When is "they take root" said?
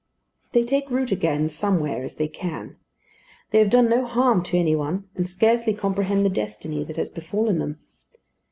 0.53-1.11